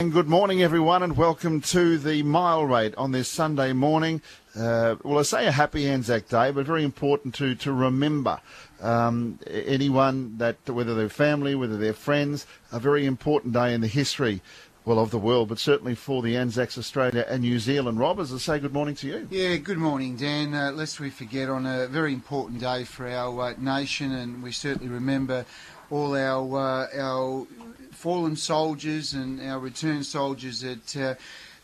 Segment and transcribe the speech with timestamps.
[0.00, 4.22] And good morning, everyone, and welcome to the mile rate on this Sunday morning.
[4.58, 8.40] Uh, well, I say a happy Anzac Day, but very important to to remember
[8.80, 13.86] um, anyone that, whether they're family, whether they're friends, a very important day in the
[13.86, 14.42] history.
[14.84, 17.98] Well, of the world, but certainly for the Anzacs Australia and New Zealand.
[17.98, 19.28] Rob, as I say, good morning to you.
[19.30, 20.52] Yeah, good morning, Dan.
[20.52, 24.50] Uh, lest we forget, on a very important day for our uh, nation, and we
[24.52, 25.46] certainly remember
[25.88, 27.46] all our uh, our
[28.04, 31.14] fallen soldiers and our returned soldiers that uh,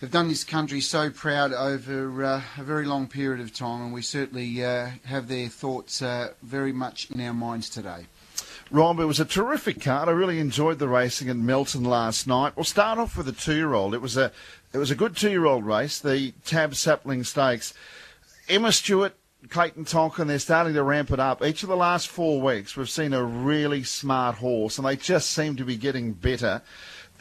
[0.01, 3.93] have done this country so proud over uh, a very long period of time, and
[3.93, 8.07] we certainly uh, have their thoughts uh, very much in our minds today.
[8.71, 10.09] Rob, it was a terrific card.
[10.09, 12.55] I really enjoyed the racing in Melton last night.
[12.57, 13.93] We'll start off with the two-year-old.
[13.93, 14.33] It was a
[14.73, 17.75] it was a good two-year-old race, the Tab Sapling Stakes.
[18.49, 19.13] Emma Stewart
[19.49, 21.43] Clayton Tonkin, they're starting to ramp it up.
[21.43, 25.31] Each of the last four weeks, we've seen a really smart horse, and they just
[25.31, 26.61] seem to be getting better.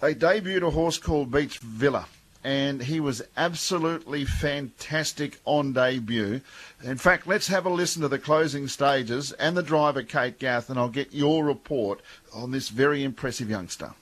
[0.02, 2.08] They debuted a horse called Beach Villa,
[2.44, 6.42] and he was absolutely fantastic on debut.
[6.84, 10.70] In fact, let's have a listen to the closing stages and the driver, Kate Gath,
[10.70, 12.02] and I'll get your report
[12.34, 13.94] on this very impressive youngster.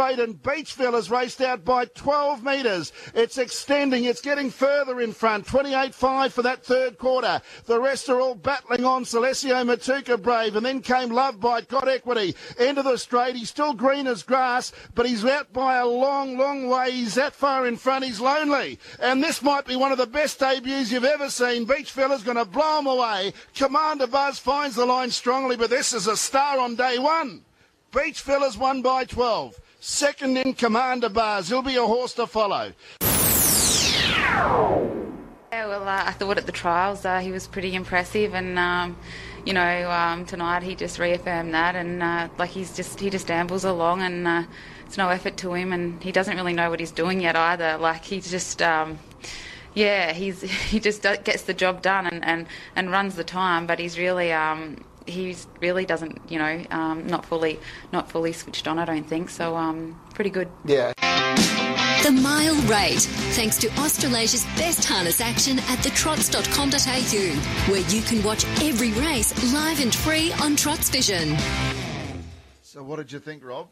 [0.00, 2.92] And Beach Villa has raced out by 12 metres.
[3.14, 4.04] It's extending.
[4.04, 5.46] It's getting further in front.
[5.46, 7.40] 28.5 for that third quarter.
[7.66, 9.04] The rest are all battling on.
[9.04, 10.56] Celestio Matuka Brave.
[10.56, 11.68] And then came Love Bite.
[11.68, 12.34] Got equity.
[12.58, 13.36] Into the straight.
[13.36, 16.90] He's still green as grass, but he's out by a long, long way.
[16.92, 18.04] He's that far in front.
[18.04, 18.78] He's lonely.
[19.00, 21.66] And this might be one of the best debuts you've ever seen.
[21.66, 23.34] Beachvilla's going to blow him away.
[23.54, 27.44] Commander Buzz finds the line strongly, but this is a star on day one.
[27.92, 29.60] Beach Villa Beachvilla's won by 12.
[29.80, 31.48] Second in Commander Buzz.
[31.48, 32.72] He'll be a horse to follow.
[35.50, 38.96] Yeah, well, uh, I thought at the trials uh, he was pretty impressive, and um,
[39.46, 43.30] you know um, tonight he just reaffirmed that, and uh, like he's just he just
[43.30, 44.42] ambles along, and uh,
[44.84, 47.78] it's no effort to him, and he doesn't really know what he's doing yet either.
[47.78, 48.60] Like he's just.
[48.60, 48.98] Um,
[49.72, 53.78] yeah, he's he just gets the job done and, and, and runs the time, but
[53.78, 57.58] he's really um, he really doesn't, you know, um, not fully
[57.92, 58.78] not fully switched on.
[58.78, 59.56] I don't think so.
[59.56, 60.48] Um, pretty good.
[60.64, 60.92] Yeah.
[62.02, 63.02] The Mile Rate,
[63.36, 69.80] thanks to Australasia's best harness action at thetrots.com.au, where you can watch every race live
[69.80, 71.36] and free on Trots Vision.
[72.62, 73.68] So, what did you think, Rob?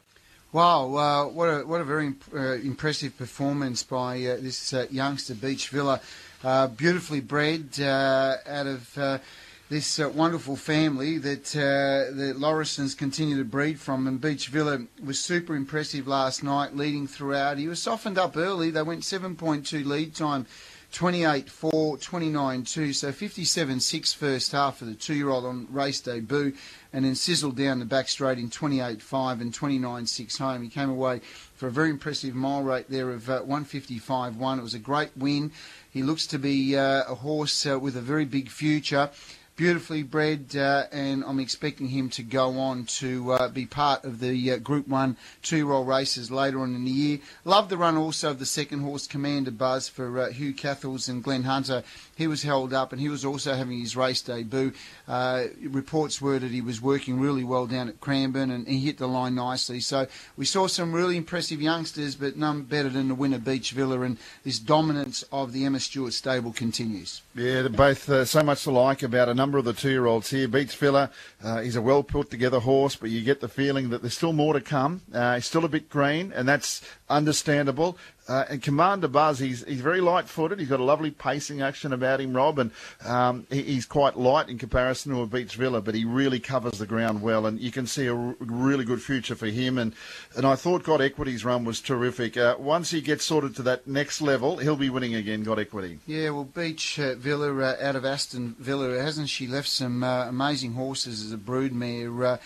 [0.52, 5.34] Wow, uh, what a what a very uh, impressive performance by uh, this uh, youngster
[5.34, 6.00] Beach Villa,
[6.44, 9.20] uh, beautifully bred uh, out of
[9.68, 14.06] this uh, wonderful family that uh, the Laurisons continue to breed from.
[14.06, 17.58] And Beach Villa was super impressive last night, leading throughout.
[17.58, 18.70] He was softened up early.
[18.70, 20.46] They went 7.2 lead time.
[20.90, 25.66] 28 4, 29 2, so 57 6 first half for the two year old on
[25.70, 26.54] race debut,
[26.94, 30.62] and then sizzled down the back straight in 28 5 and 29 6 home.
[30.62, 31.20] He came away
[31.54, 34.58] for a very impressive mile rate there of uh, 155 1.
[34.58, 35.52] It was a great win.
[35.90, 39.10] He looks to be uh, a horse uh, with a very big future
[39.58, 44.20] beautifully bred, uh, and I'm expecting him to go on to uh, be part of
[44.20, 47.18] the uh, Group 1 two-year-old races later on in the year.
[47.44, 51.24] Love the run also of the second horse, Commander Buzz, for uh, Hugh Cathels and
[51.24, 51.82] Glenn Hunter.
[52.18, 54.72] He was held up, and he was also having his race debut.
[55.06, 58.98] Uh, reports were that he was working really well down at Cranbourne, and he hit
[58.98, 59.78] the line nicely.
[59.78, 64.00] So we saw some really impressive youngsters, but none better than the winner, Beach Villa,
[64.00, 67.22] and this dominance of the Emma Stewart stable continues.
[67.36, 70.48] Yeah, both uh, so much alike about a number of the two-year-olds here.
[70.48, 71.12] Beach Villa,
[71.44, 74.32] uh, he's a well put together horse, but you get the feeling that there's still
[74.32, 75.02] more to come.
[75.14, 77.96] Uh, he's still a bit green, and that's understandable.
[78.28, 80.58] Uh, and Commander Buzz, he's, he's very light-footed.
[80.58, 82.70] He's got a lovely pacing action about him, Rob, and
[83.04, 86.78] um, he, he's quite light in comparison to a Beach Villa, but he really covers
[86.78, 89.78] the ground well, and you can see a r- really good future for him.
[89.78, 89.94] And,
[90.36, 92.36] and I thought God Equity's run was terrific.
[92.36, 95.98] Uh, once he gets sorted to that next level, he'll be winning again, God Equity.
[96.06, 100.28] Yeah, well, Beach uh, Villa uh, out of Aston Villa, hasn't she left some uh,
[100.28, 102.38] amazing horses as a broodmare?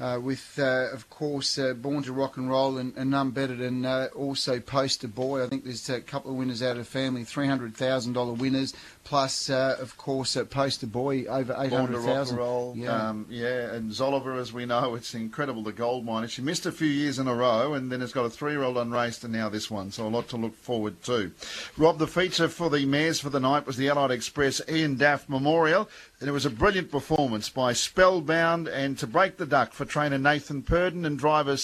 [0.00, 3.54] Uh, with, uh, of course, uh, Born to Rock and Roll and, and none better
[3.54, 5.44] than uh, also Poster Boy.
[5.44, 8.72] I think there's a couple of winners out of the family, $300,000 winners,
[9.04, 12.78] plus, uh, of course, Poster Boy over 800,000.
[12.78, 13.08] Yeah.
[13.08, 16.28] Um, yeah, and Zoliver, as we know, it's incredible, the gold miner.
[16.28, 19.24] She missed a few years in a row and then has got a three-year-old unraced
[19.24, 21.30] and now this one, so a lot to look forward to.
[21.76, 25.28] Rob, the feature for the mares for the night was the Allied Express Ian Daft
[25.28, 29.86] Memorial, and it was a brilliant performance by Spellbound and to break the duck for
[29.86, 31.56] trainer Nathan Purdon and driver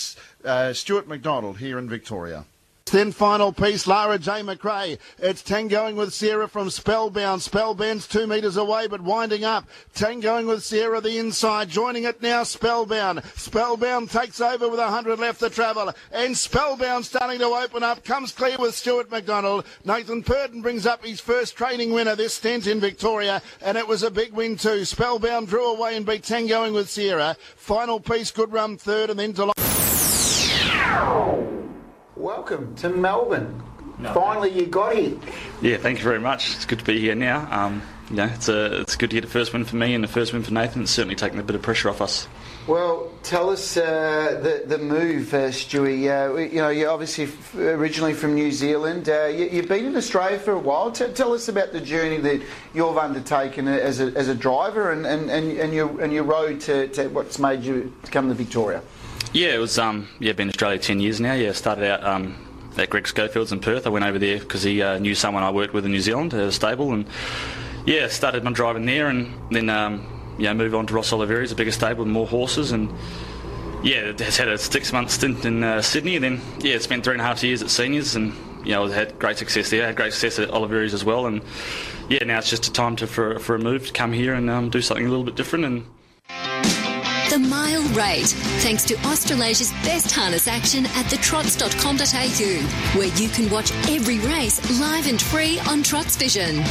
[0.44, 2.46] uh, Stuart McDonald here in Victoria.
[2.92, 4.42] Then final piece, Lara J.
[4.42, 4.98] McRae.
[5.18, 7.42] It's tangoing with Sierra from Spellbound.
[7.42, 9.68] Spellbound's two metres away, but winding up.
[9.94, 11.68] Tangoing with Sierra the inside.
[11.68, 13.22] Joining it now, Spellbound.
[13.34, 15.92] Spellbound takes over with 100 left to travel.
[16.12, 18.04] And Spellbound starting to open up.
[18.04, 19.66] Comes clear with Stuart McDonald.
[19.84, 23.42] Nathan Purdon brings up his first training winner this stint in Victoria.
[23.62, 24.84] And it was a big win too.
[24.84, 27.36] Spellbound drew away and beat Tangoing with Sierra.
[27.56, 29.52] Final piece, good run third and then to...
[32.16, 33.62] Welcome to Melbourne.
[33.98, 35.18] No, Finally, you got here.
[35.60, 36.54] Yeah, thank you very much.
[36.54, 37.46] It's good to be here now.
[37.50, 40.02] Um, you know, it's a, it's good to get the first win for me and
[40.02, 40.82] the first win for Nathan.
[40.82, 42.26] It's certainly taking a bit of pressure off us.
[42.66, 46.08] Well, tell us uh, the the move, uh, Stewie.
[46.08, 49.10] Uh, you know, you're obviously originally from New Zealand.
[49.10, 50.90] Uh, you, have been in Australia for a while.
[50.90, 52.42] T- tell us about the journey that
[52.72, 56.60] you've undertaken as a, as a driver and, and, and, and your and your road
[56.62, 58.82] to, to what's made you come to Victoria.
[59.36, 61.34] Yeah, it was um, yeah, been in Australia ten years now.
[61.34, 62.36] Yeah, started out um,
[62.78, 63.86] at Greg Schofield's in Perth.
[63.86, 66.32] I went over there because he uh, knew someone I worked with in New Zealand
[66.32, 67.06] at a stable, and
[67.84, 70.06] yeah, started my driving there, and then um,
[70.38, 72.90] yeah, moved on to Ross Olivieri's, a bigger stable with more horses, and
[73.84, 77.12] yeah, has had a six month stint in uh, Sydney, and then yeah, spent three
[77.12, 78.32] and a half years at seniors, and
[78.64, 81.42] you know, had great success there, had great success at Olivieri's as well, and
[82.08, 84.48] yeah, now it's just a time to for for a move to come here and
[84.48, 85.84] um, do something a little bit different and.
[87.36, 88.28] The Mile Rate,
[88.62, 95.06] thanks to Australasia's best harness action at thetrots.com.au, where you can watch every race live
[95.06, 96.64] and free on Trots Vision.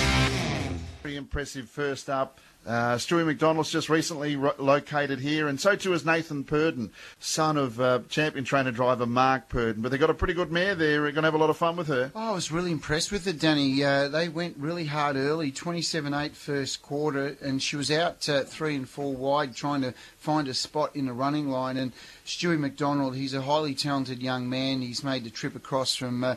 [1.03, 5.94] Very impressive first up uh, Stewie McDonald's just recently ro- located here, and so too
[5.94, 9.81] is Nathan Purdon, son of uh, champion trainer driver Mark Purdon.
[9.81, 11.01] But they've got a pretty good mare there.
[11.01, 12.12] We're going to have a lot of fun with her.
[12.15, 13.83] Oh, I was really impressed with it, Danny.
[13.83, 18.44] Uh, they went really hard early, 27 8 first quarter, and she was out uh,
[18.44, 21.77] three and four wide trying to find a spot in the running line.
[21.77, 21.91] And
[22.25, 24.81] Stewie McDonald, he's a highly talented young man.
[24.81, 26.35] He's made the trip across from uh,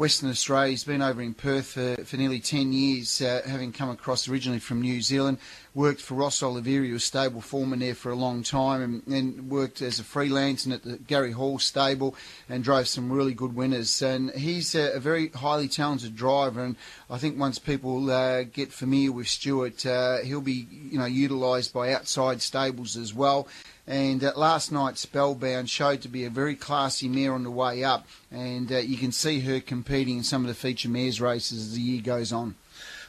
[0.00, 0.70] Western Australia.
[0.70, 4.58] He's been over in Perth for, for nearly 10 years, uh, having come across originally
[4.58, 5.36] from New Zealand.
[5.74, 10.00] Worked for Ross was stable foreman there for a long time, and then worked as
[10.00, 12.14] a freelance and at the Gary Hall stable
[12.48, 14.00] and drove some really good winners.
[14.00, 16.76] And he's a, a very highly talented driver, and
[17.10, 21.74] I think once people uh, get familiar with Stuart, uh, he'll be you know utilised
[21.74, 23.48] by outside stables as well.
[23.90, 27.82] And uh, last night, Spellbound showed to be a very classy mare on the way
[27.82, 31.58] up, and uh, you can see her competing in some of the feature mares races
[31.58, 32.54] as the year goes on.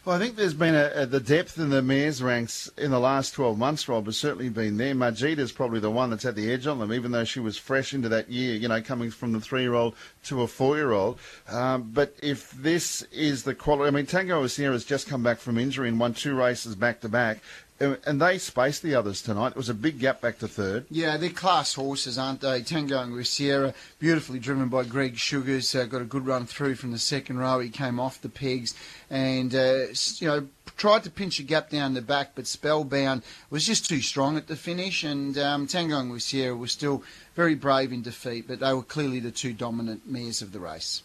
[0.04, 3.00] Well, I think there's been a, a, the depth in the mares ranks in the
[3.00, 4.96] last 12 months, Rob, has certainly been there.
[4.96, 7.94] Majita's probably the one that's at the edge on them, even though she was fresh
[7.94, 9.94] into that year, you know, coming from the three-year-old
[10.24, 11.20] to a four-year-old.
[11.48, 15.38] Um, but if this is the quality, I mean, Tango Sierra has just come back
[15.38, 17.38] from injury and won two races back-to-back
[17.82, 19.50] and they spaced the others tonight.
[19.50, 20.86] It was a big gap back to third.
[20.90, 22.62] Yeah, they're class horses, aren't they?
[22.62, 26.92] Tango and Sierra, beautifully driven by Greg Sugars, uh, got a good run through from
[26.92, 27.60] the second row.
[27.60, 28.76] He came off the pegs
[29.10, 29.88] and, uh,
[30.18, 30.48] you know,
[30.78, 34.48] tried to pinch a gap down the back, but Spellbound was just too strong at
[34.48, 35.04] the finish.
[35.04, 37.04] And um, Tango and Sierra was still
[37.36, 41.04] very brave in defeat, but they were clearly the two dominant mares of the race.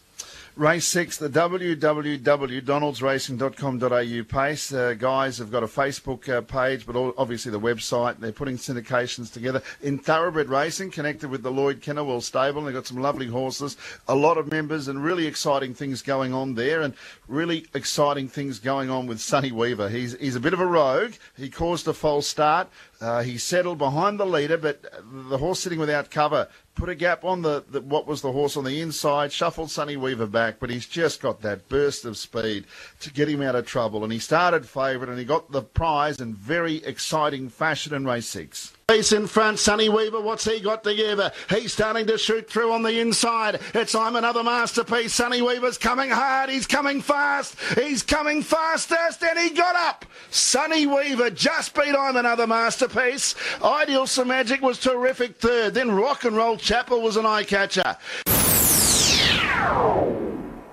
[0.57, 4.73] Race 6, the www.donaldsracing.com.au pace.
[4.73, 8.19] Uh, guys have got a Facebook uh, page, but all, obviously the website.
[8.19, 12.63] They're putting syndications together in thoroughbred racing, connected with the Lloyd Kennewell stable.
[12.63, 13.77] They've got some lovely horses,
[14.07, 16.95] a lot of members, and really exciting things going on there, and
[17.27, 19.89] really exciting things going on with Sonny Weaver.
[19.89, 21.13] He's, he's a bit of a rogue.
[21.37, 22.67] He caused a false start.
[22.99, 26.47] Uh, he settled behind the leader, but the horse sitting without cover
[26.77, 29.97] put a gap on the, the, what was the horse on the inside, shuffled Sonny
[29.97, 32.65] Weaver back, but he's just got that burst of speed
[32.99, 34.03] to get him out of trouble.
[34.03, 38.27] And he started favourite and he got the prize in very exciting fashion in race
[38.27, 38.76] six.
[38.89, 40.21] He's in front, Sonny Weaver.
[40.21, 41.33] What's he got to together?
[41.49, 43.59] He's starting to shoot through on the inside.
[43.73, 45.13] It's I'm another masterpiece.
[45.13, 46.49] Sonny Weaver's coming hard.
[46.49, 47.59] He's coming fast.
[47.75, 50.05] He's coming fastest, and he got up.
[50.29, 53.35] Sonny Weaver just beat I'm another masterpiece.
[53.61, 55.73] Ideal Some Magic was terrific third.
[55.73, 57.97] Then Rock and Roll Chapel was an eye catcher.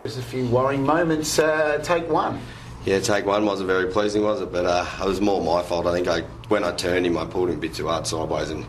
[0.04, 1.40] There's a few worrying moments.
[1.40, 2.38] Uh, take one.
[2.84, 4.52] Yeah, take one wasn't very pleasing, was it?
[4.52, 5.86] But uh, it was more my fault.
[5.86, 8.50] I think I, when I turned him, I pulled him a bit too hard sideways,
[8.50, 8.66] and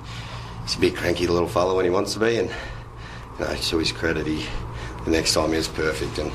[0.64, 2.38] he's a bit cranky, the little fellow, when he wants to be.
[2.38, 4.46] And you know, to his credit, he
[5.04, 6.32] the next time he was perfect and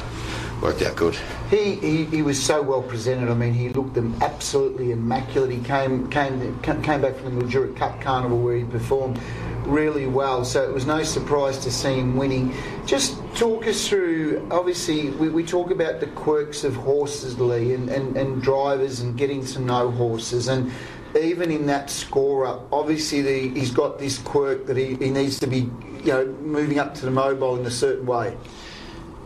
[0.61, 1.17] worked out good.
[1.49, 3.31] He, he, he was so well presented.
[3.31, 5.50] I mean, he looked them absolutely immaculate.
[5.50, 9.19] He came came came back from the Mildura Cup Carnival where he performed
[9.67, 10.45] really well.
[10.45, 12.55] So it was no surprise to see him winning.
[12.87, 17.88] Just talk us through, obviously, we, we talk about the quirks of horses, Lee, and,
[17.88, 20.49] and, and drivers and getting to know horses.
[20.49, 20.73] And
[21.19, 25.47] even in that scorer, obviously the, he's got this quirk that he, he needs to
[25.47, 25.71] be,
[26.05, 28.37] you know, moving up to the mobile in a certain way.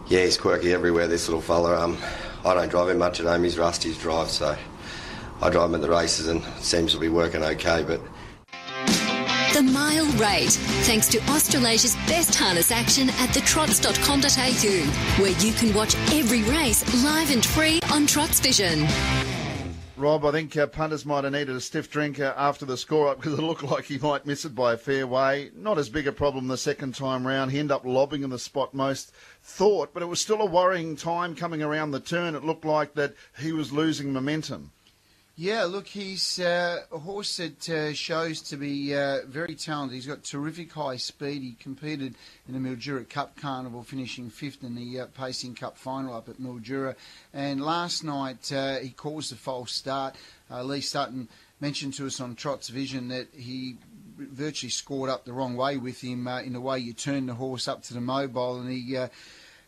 [0.06, 1.80] Yeah, he's quirky everywhere, this little fella.
[1.80, 1.99] Um,
[2.44, 4.56] I don't drive him much at home, he's Rusty's drive, so
[5.40, 8.00] I drive him at the races and seems to be working okay, but
[9.54, 10.52] The Mile Rate,
[10.84, 17.30] thanks to Australasia's best harness action at thetrots.com.au, where you can watch every race live
[17.30, 18.87] and free on Trots Vision.
[20.04, 23.08] Rob, I think uh, punters might have needed a stiff drink uh, after the score
[23.08, 25.50] up because it looked like he might miss it by a fair way.
[25.56, 27.52] Not as big a problem the second time round.
[27.52, 30.94] He ended up lobbing in the spot most thought, but it was still a worrying
[30.94, 32.34] time coming around the turn.
[32.34, 34.73] It looked like that he was losing momentum.
[35.37, 39.97] Yeah, look, he's uh, a horse that uh, shows to be uh, very talented.
[39.97, 41.43] He's got terrific high speed.
[41.43, 42.14] He competed
[42.47, 46.41] in the Mildura Cup Carnival, finishing fifth in the uh, Pacing Cup final up at
[46.41, 46.95] Mildura.
[47.33, 50.14] And last night uh, he caused a false start.
[50.49, 51.29] Uh, Lee Sutton
[51.61, 53.76] mentioned to us on Trot's Vision that he
[54.17, 57.67] virtually scored up the wrong way with him in the way you turn the horse
[57.67, 58.97] up to the mobile, and he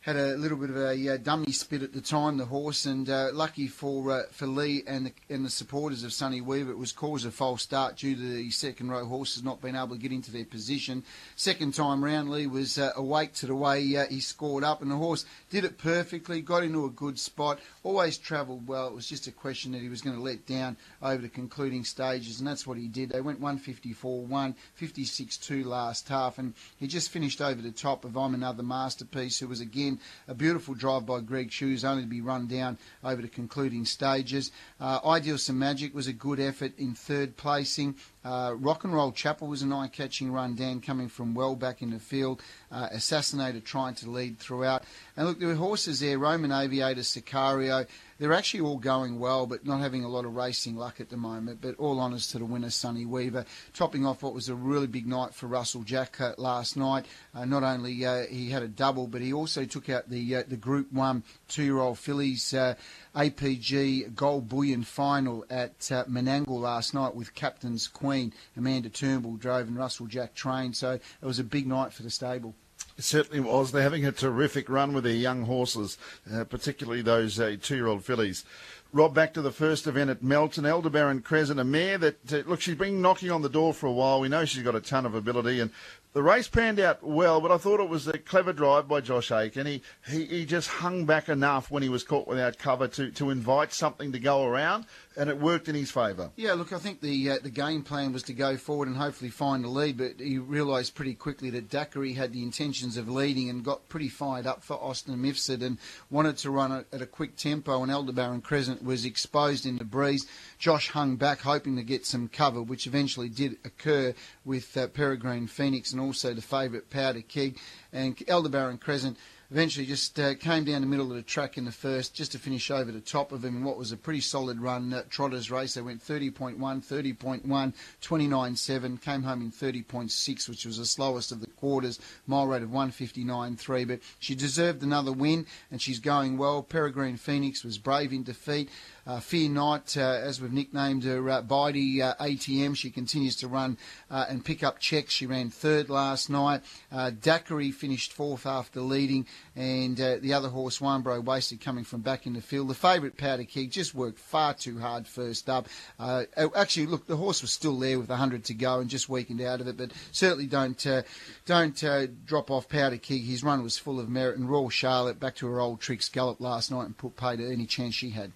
[0.07, 3.11] had a little bit of a uh, dummy spit at the time, the horse, and
[3.11, 6.79] uh, lucky for uh, for Lee and the, and the supporters of Sonny Weaver, it
[6.79, 9.99] was caused a false start due to the second row horses not being able to
[9.99, 11.03] get into their position.
[11.35, 14.93] Second time round, Lee was uh, awake to the way uh, he scored up, and
[14.93, 18.87] the horse did it perfectly, got into a good spot, always travelled well.
[18.87, 21.83] It was just a question that he was going to let down over the concluding
[21.83, 23.11] stages, and that's what he did.
[23.11, 28.05] They went 154 1, 56 2 last half, and he just finished over the top
[28.05, 29.96] of I'm Another Masterpiece, who was again
[30.29, 34.51] a beautiful drive by Greg Sugars, only to be run down over the concluding stages.
[34.81, 37.97] Uh, Ideal Some Magic was a good effort in third placing.
[38.25, 40.57] Uh, Rock and Roll Chapel was an eye-catching run.
[40.57, 42.43] Dan coming from well back in the field.
[42.73, 44.83] Uh, Assassinator trying to lead throughout.
[45.17, 46.19] And look, there were horses there.
[46.19, 47.87] Roman Aviator, Sicario.
[48.19, 51.19] They're actually all going well, but not having a lot of racing luck at the
[51.19, 51.61] moment.
[51.61, 53.45] But all honours to the winner, Sonny Weaver,
[53.75, 57.05] topping off what was a really big night for Russell Jack uh, last night.
[57.35, 60.43] Uh, not only uh, he had a double, but he also took out the uh,
[60.49, 62.55] the Group One two-year-old fillies.
[62.55, 62.75] Uh,
[63.15, 68.33] APG Gold Bullion final at uh, Menangle last night with Captain's Queen.
[68.57, 72.11] Amanda Turnbull drove and Russell Jack trained, so it was a big night for the
[72.11, 72.55] stable.
[72.99, 73.73] It certainly was.
[73.73, 75.99] They're having a terrific run with their young horses,
[76.33, 78.45] uh, particularly those uh, two-year-old fillies.
[78.93, 80.65] Rob, back to the first event at Melton.
[80.65, 83.93] Elderbaron Crescent, a mare that, uh, look, she's been knocking on the door for a
[83.93, 84.21] while.
[84.21, 85.71] We know she's got a ton of ability, and
[86.17, 89.31] the race panned out well, but I thought it was a clever drive by Josh
[89.31, 89.67] Aiken.
[89.67, 93.29] He, he, he just hung back enough when he was caught without cover to, to
[93.29, 94.87] invite something to go around,
[95.19, 96.31] and it worked in his favour.
[96.37, 99.29] Yeah, look, I think the uh, the game plan was to go forward and hopefully
[99.29, 103.51] find a lead, but he realised pretty quickly that Daiquiri had the intentions of leading
[103.51, 105.77] and got pretty fired up for Austin Mifsud and
[106.09, 110.27] wanted to run at a quick tempo, and Elderbaron Crescent was exposed in the breeze.
[110.59, 114.15] Josh hung back, hoping to get some cover, which eventually did occur
[114.47, 117.59] with uh, Peregrine Phoenix and also the favourite Powder Keg.
[117.93, 119.19] And Elderbaron Crescent
[119.51, 122.39] eventually just uh, came down the middle of the track in the first just to
[122.39, 125.51] finish over the top of him in what was a pretty solid run uh, trotters
[125.51, 131.41] race they went 30.1 30.1 29.7 came home in 30.6 which was the slowest of
[131.41, 136.63] the quarters mile rate of 159.3 but she deserved another win and she's going well
[136.63, 138.69] peregrine phoenix was brave in defeat
[139.07, 142.77] uh, Fear Night, uh, as we've nicknamed her, uh, Bidey uh, ATM.
[142.77, 143.79] She continues to run
[144.11, 145.13] uh, and pick up checks.
[145.13, 146.63] She ran third last night.
[146.91, 152.27] Uh, finished fourth after leading, and uh, the other horse, Winebro Wasted, coming from back
[152.27, 152.69] in the field.
[152.69, 155.69] The favourite, Powder Keg, just worked far too hard first up.
[155.99, 156.25] Uh,
[156.55, 159.61] actually, look, the horse was still there with 100 to go and just weakened out
[159.61, 161.03] of it, but certainly don't uh,
[161.47, 163.23] don't uh, drop off Powder Keg.
[163.23, 166.41] His run was full of merit, and Royal Charlotte back to her old tricks, gallop
[166.41, 168.33] last night and put paid her any chance she had.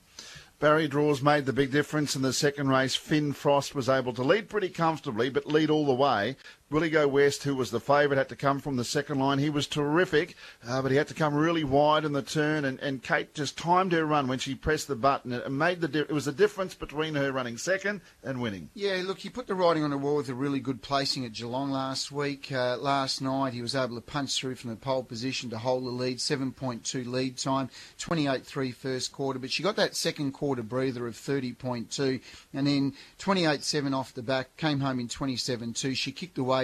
[0.61, 2.95] Barry draws made the big difference in the second race.
[2.95, 6.37] Finn Frost was able to lead pretty comfortably, but lead all the way.
[6.71, 9.41] Willie Go West, who was the favourite, had to come from the second line.
[9.41, 12.79] He was terrific, uh, but he had to come really wide in the turn, and,
[12.79, 15.33] and Kate just timed her run when she pressed the button.
[15.33, 18.71] It made the di- it was the difference between her running second and winning.
[18.75, 21.33] Yeah, look, he put the writing on the wall with a really good placing at
[21.33, 22.53] Geelong last week.
[22.53, 25.85] Uh, last night, he was able to punch through from the pole position to hold
[25.85, 31.09] the lead, 7.2 lead time, 28.3 first quarter, but she got that second quarter breather
[31.09, 32.21] of 30.2,
[32.55, 35.97] and then 28.7 off the back, came home in 27.2.
[35.97, 36.60] She kicked away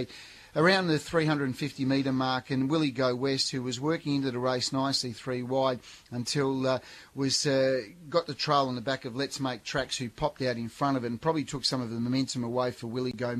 [0.56, 4.72] around the 350 metre mark, and Willie Go West, who was working into the race
[4.72, 6.78] nicely three wide until uh,
[7.14, 10.56] was uh, got the trail on the back of Let's Make Tracks, who popped out
[10.56, 13.36] in front of it and probably took some of the momentum away for Willie Go.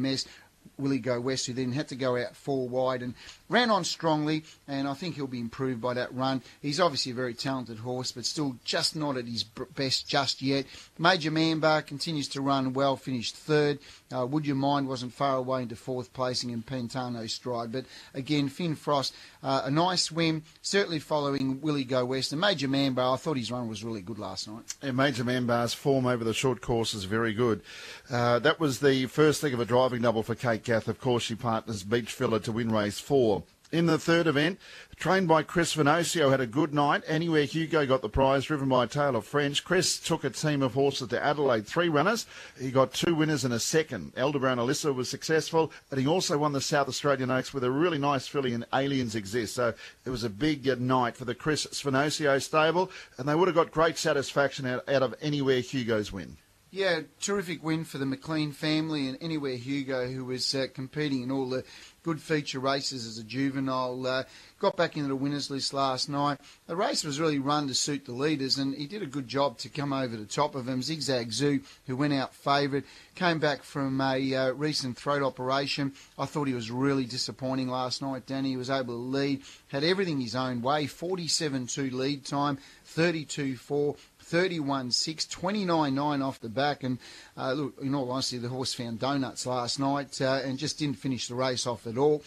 [0.79, 3.15] Willie Go West, who then had to go out four wide and
[3.49, 4.45] ran on strongly.
[4.69, 6.43] And I think he'll be improved by that run.
[6.61, 10.67] He's obviously a very talented horse, but still just not at his best just yet.
[10.99, 13.79] Major Mambar continues to run well, finished third.
[14.15, 17.73] Uh, Would Your Mind wasn't far away into fourth placing in Pantano Stride.
[17.73, 22.33] But again, Finn Frost, uh, a nice swim, certainly following Willie Go West.
[22.33, 24.75] And Major Mambar, I thought his run was really good last night.
[24.83, 27.63] Yeah, Major Mambar's form over the short course is very good.
[28.11, 30.89] Uh, that was the first leg of a driving double for Kate Gath.
[30.89, 33.45] Of course, she partners Beach Villa to win race four.
[33.73, 34.61] In the third event,
[34.95, 37.03] trained by Chris Svanosio, had a good night.
[37.05, 39.65] Anywhere Hugo got the prize, driven by Taylor French.
[39.65, 42.27] Chris took a team of horses to Adelaide, three runners.
[42.61, 44.15] He got two winners and a second.
[44.15, 47.99] Elderbrown Alyssa was successful, and he also won the South Australian Oaks with a really
[47.99, 49.57] nice filly in Aliens Exist.
[49.57, 53.49] So it was a big uh, night for the Chris Svanosio stable, and they would
[53.49, 56.37] have got great satisfaction out, out of Anywhere Hugo's win.
[56.73, 61.31] Yeah, terrific win for the McLean family and Anywhere Hugo, who was uh, competing in
[61.31, 61.65] all the
[62.03, 64.05] good feature races as a juvenile.
[64.05, 64.25] Uh,
[64.59, 66.39] got back into the winners list last night.
[66.67, 69.59] The race was really run to suit the leaders, and he did a good job
[69.59, 70.83] to come over the top of them.
[70.83, 72.85] Zigzag Zoo, who went out favourite,
[73.15, 75.93] came back from a uh, recent throat operation.
[76.19, 78.27] I thought he was really disappointing last night.
[78.27, 80.87] Danny was able to lead, had everything his own way.
[80.87, 82.59] 47-2 lead time,
[82.95, 83.97] 32-4.
[84.27, 86.83] 31 6, 29 9 off the back.
[86.83, 86.99] And
[87.37, 90.99] uh, look, in all honesty, the horse found donuts last night uh, and just didn't
[90.99, 92.25] finish the race off at all.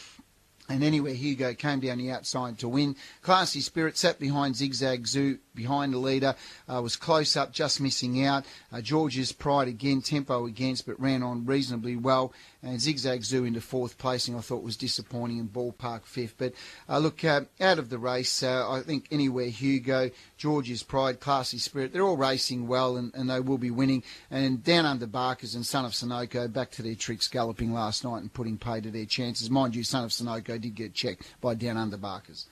[0.69, 2.95] And anywhere Hugo came down the outside to win.
[3.23, 6.35] Classy Spirit sat behind Zigzag Zoo, behind the leader,
[6.71, 8.45] uh, was close up, just missing out.
[8.71, 12.31] Uh, George's Pride again, tempo against, but ran on reasonably well.
[12.63, 16.35] And Zigzag Zoo into fourth placing, I thought was disappointing, and Ballpark fifth.
[16.37, 16.53] But
[16.87, 21.57] uh, look, uh, out of the race, uh, I think anywhere Hugo, George's Pride, Classy
[21.57, 24.03] Spirit, they're all racing well and, and they will be winning.
[24.31, 28.21] And down under Barkers and Son of Sunoco back to their tricks galloping last night
[28.21, 29.49] and putting pay to their chances.
[29.49, 32.45] Mind you, Son of Sunoco did get checked by down under Barkers.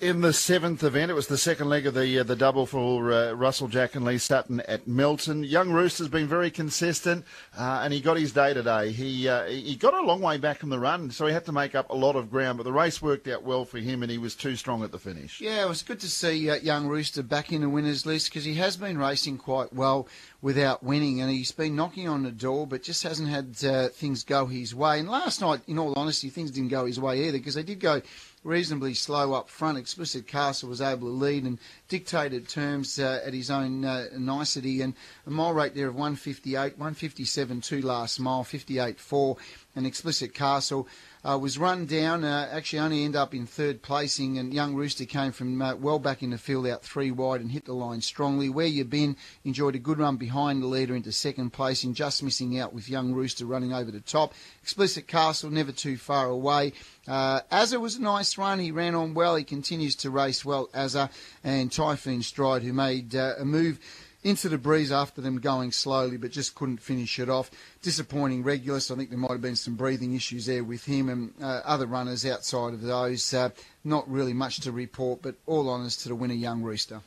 [0.00, 3.12] In the seventh event, it was the second leg of the uh, the double for
[3.12, 5.44] uh, Russell Jack and Lee Sutton at Melton.
[5.44, 7.24] Young Rooster's been very consistent,
[7.58, 8.92] uh, and he got his day today.
[8.92, 11.52] He uh, he got a long way back in the run, so he had to
[11.52, 12.58] make up a lot of ground.
[12.58, 14.98] But the race worked out well for him, and he was too strong at the
[14.98, 15.40] finish.
[15.40, 18.44] Yeah, it was good to see uh, Young Rooster back in the winners list because
[18.44, 20.08] he has been racing quite well
[20.40, 24.24] without winning, and he's been knocking on the door, but just hasn't had uh, things
[24.24, 24.98] go his way.
[24.98, 27.80] And last night, in all honesty, things didn't go his way either because they did
[27.80, 28.02] go
[28.44, 29.78] reasonably slow up front.
[29.78, 31.58] Explicit Castle was able to lead and
[31.88, 34.82] dictated terms uh, at his own uh, nicety.
[34.82, 34.94] And
[35.26, 39.36] a mile rate there of 158, 157 two last mile, 58 4.
[39.76, 40.88] And Explicit Castle
[41.24, 45.04] uh, was run down, uh, actually only end up in third placing, and Young Rooster
[45.04, 48.00] came from uh, well back in the field out three wide and hit the line
[48.00, 48.48] strongly.
[48.48, 52.58] Where you been, enjoyed a good run behind the leader into second placing, just missing
[52.58, 54.34] out with Young Rooster running over the top.
[54.62, 56.72] Explicit Castle never too far away.
[57.06, 58.58] Uh, Azza was a nice run.
[58.58, 59.36] He ran on well.
[59.36, 61.10] He continues to race well, Azza
[61.42, 63.78] and Typhoon Stride, who made uh, a move
[64.22, 67.50] into the breeze after them going slowly, but just couldn't finish it off.
[67.82, 68.90] Disappointing Regulus.
[68.90, 71.86] I think there might have been some breathing issues there with him and uh, other
[71.86, 73.34] runners outside of those.
[73.34, 73.50] Uh,
[73.84, 77.00] not really much to report, but all honours to the winner, Young Rooster.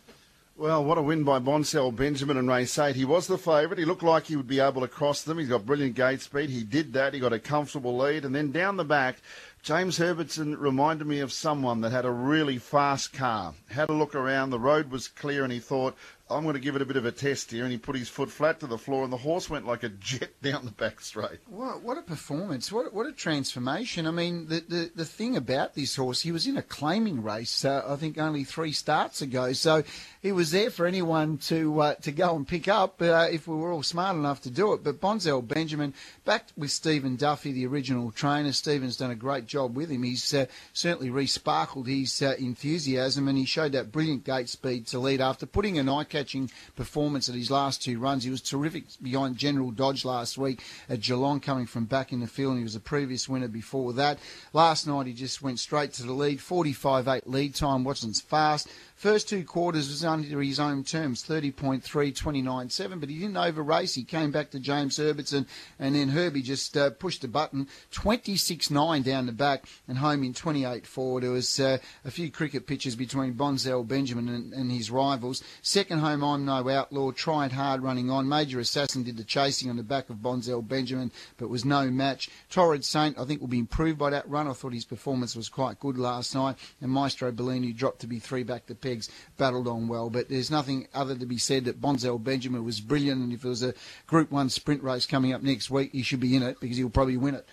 [0.57, 2.95] Well, what a win by Bonsell Benjamin and Race 8.
[2.95, 3.77] He was the favourite.
[3.77, 5.37] He looked like he would be able to cross them.
[5.37, 6.49] He's got brilliant gate speed.
[6.49, 7.13] He did that.
[7.13, 8.23] He got a comfortable lead.
[8.23, 9.17] And then down the back,
[9.65, 13.55] James Herbertson reminded me of someone that had a really fast car.
[13.67, 14.51] Had a look around.
[14.51, 15.95] The road was clear and he thought,
[16.29, 17.63] I'm going to give it a bit of a test here.
[17.63, 19.89] And he put his foot flat to the floor, and the horse went like a
[19.89, 21.39] jet down the back straight.
[21.47, 22.71] What, what a performance!
[22.71, 24.07] What, what a transformation!
[24.07, 27.63] I mean, the, the, the thing about this horse, he was in a claiming race,
[27.63, 29.53] uh, I think only three starts ago.
[29.53, 29.83] So
[30.21, 33.55] he was there for anyone to uh, to go and pick up uh, if we
[33.55, 34.83] were all smart enough to do it.
[34.83, 38.51] But Bonzel Benjamin, back with Stephen Duffy, the original trainer.
[38.51, 40.03] Stephen's done a great job with him.
[40.03, 44.99] He's uh, certainly resparkled his uh, enthusiasm, and he showed that brilliant gate speed to
[44.99, 48.23] lead after putting an eye catching performance at his last two runs.
[48.23, 52.27] He was terrific behind General Dodge last week at Geelong, coming from back in the
[52.27, 52.51] field.
[52.51, 54.19] And he was a previous winner before that.
[54.53, 57.83] Last night he just went straight to the lead, 45-8 lead time.
[57.83, 58.69] Watson's fast.
[58.95, 63.93] First two quarters was under his own terms, 30.3, 29.7, but he didn't over race.
[63.93, 69.03] He came back to James Herbertson, and then Herbie just uh, pushed the button, 26.9
[69.03, 71.21] down the back and home in 28.4.
[71.21, 75.43] There was uh, a few cricket pitches between Bonzel Benjamin and, and, his rivals.
[75.61, 78.29] Second home, I'm no outlaw, tried hard running on.
[78.29, 82.29] Major Assassin did the chasing on the back of Bonzel Benjamin, but was no match.
[82.49, 84.47] Torrid Saint, I think, will be improved by that run.
[84.47, 88.19] I thought his performance was quite good last night, and Maestro Bellini dropped to be
[88.19, 90.09] three back to pegs battled on well.
[90.09, 93.49] But there's nothing other to be said that Bonzel Benjamin was brilliant, and if there
[93.49, 93.73] was a
[94.07, 96.89] Group One sprint race coming up next week, he should be in it because he'll
[96.89, 97.45] probably win it.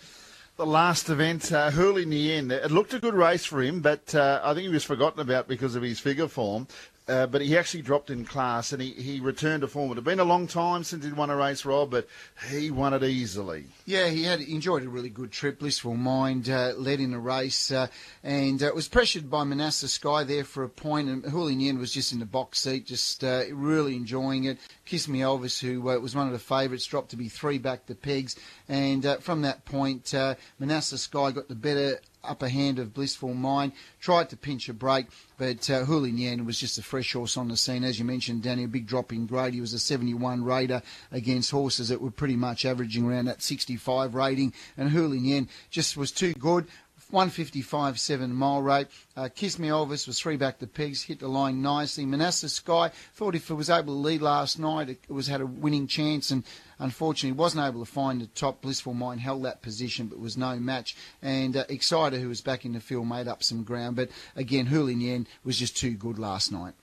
[0.57, 2.53] the last event, uh, Hurley in the end.
[2.53, 5.49] It looked a good race for him, but uh, I think he was forgotten about
[5.49, 6.69] because of his figure form.
[7.09, 9.91] Uh, but he actually dropped in class and he, he returned to form.
[9.91, 12.07] It had been a long time since he'd won a race, Rob, but
[12.49, 13.65] he won it easily.
[13.87, 15.59] Yeah, he had enjoyed a really good trip.
[15.59, 17.89] Blissful Mind uh, led in the race uh,
[18.23, 21.09] and uh, was pressured by Manasseh Sky there for a point.
[21.09, 24.59] And Houlin was just in the box seat, just uh, really enjoying it.
[24.85, 27.87] Kiss Me Elvis, who uh, was one of the favourites, dropped to be three back
[27.87, 28.37] the pegs.
[28.69, 30.15] And from that point,
[30.61, 35.07] Manasseh Sky got the better upper hand of Blissful Mind, tried to pinch a break,
[35.39, 37.85] but uh, Hulin was just a fresh horse on the scene.
[37.85, 39.55] As you mentioned, Danny, a big drop in grade.
[39.55, 44.15] He was a 71 raider against horses that were pretty much averaging around that 65
[44.15, 46.67] rating, and Huli Hulin just was too good.
[47.11, 48.87] 155 seven mile rate.
[49.17, 52.07] Uh, Kiss Me Elvis was three back the pegs, hit the line nicely.
[52.07, 55.47] Manasseh Sky thought if it was able to lead last night, it was had a
[55.47, 56.43] winning chance, and
[56.83, 58.61] unfortunately wasn't able to find the top.
[58.61, 60.97] Blissful Mind held that position, but was no match.
[61.23, 63.97] And uh, Exciter, who was back in the field, made up some ground.
[63.97, 66.75] But again, Houlin was just too good last night.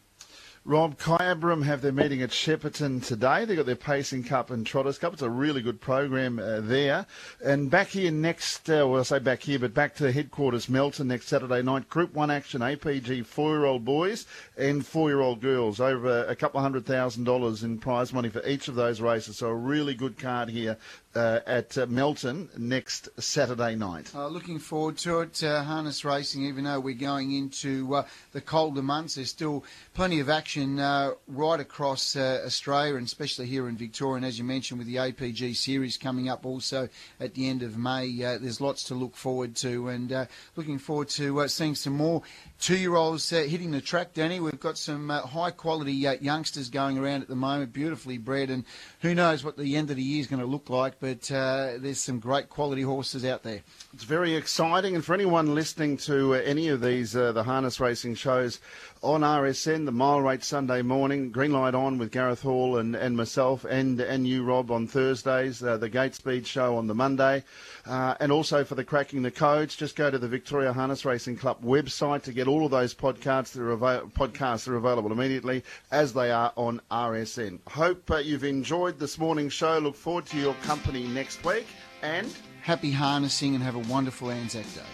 [0.69, 3.43] Rob, Kyabram have their meeting at Shepparton today.
[3.43, 5.13] They've got their Pacing Cup and Trotters Cup.
[5.13, 7.07] It's a really good program uh, there.
[7.43, 11.07] And back here next, uh, well, I say back here, but back to headquarters, Melton,
[11.07, 11.89] next Saturday night.
[11.89, 14.27] Group 1 action, APG four-year-old boys
[14.57, 15.79] and four-year-old girls.
[15.79, 19.37] Over a couple of hundred thousand dollars in prize money for each of those races.
[19.37, 20.77] So a really good card here
[21.15, 24.13] uh, at uh, Melton next Saturday night.
[24.13, 25.43] Uh, looking forward to it.
[25.43, 30.19] Uh, harness racing, even though we're going into uh, the colder months, there's still plenty
[30.19, 34.17] of action uh, right across Australia and especially here in Victoria.
[34.17, 37.77] And as you mentioned, with the APG series coming up also at the end of
[37.77, 39.89] May, there's lots to look forward to.
[39.89, 42.21] And looking forward to seeing some more
[42.59, 44.39] two-year-olds hitting the track, Danny.
[44.39, 48.49] We've got some high quality youngsters going around at the moment, beautifully bred.
[48.49, 48.65] And
[49.01, 51.73] who knows what the end of the year is going to look like but uh,
[51.77, 53.61] there's some great quality horses out there.
[53.93, 57.79] It's very exciting, and for anyone listening to uh, any of these, uh, the harness
[57.79, 58.59] racing shows
[59.01, 63.15] on RSN, the Mile Rate Sunday morning, Green Light On with Gareth Hall and, and
[63.15, 67.43] myself, and and you, Rob, on Thursdays, uh, the Gate Speed show on the Monday,
[67.85, 71.37] uh, and also for the Cracking the Codes, just go to the Victoria Harness Racing
[71.37, 75.63] Club website to get all of those podcasts that are, av- podcasts are available immediately
[75.91, 77.59] as they are on RSN.
[77.69, 79.77] Hope uh, you've enjoyed this morning's show.
[79.77, 81.67] Look forward to your company next week,
[82.01, 82.27] and
[82.61, 84.89] happy harnessing and have a wonderful Anzac Day.